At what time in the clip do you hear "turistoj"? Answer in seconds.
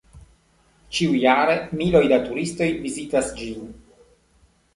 2.25-2.71